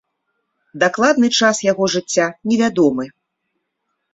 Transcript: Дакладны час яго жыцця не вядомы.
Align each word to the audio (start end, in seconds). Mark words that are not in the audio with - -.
Дакладны 0.83 1.29
час 1.39 1.61
яго 1.71 1.91
жыцця 1.97 2.27
не 2.53 2.59
вядомы. 2.63 3.05